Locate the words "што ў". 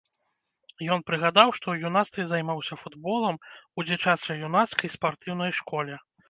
1.57-1.89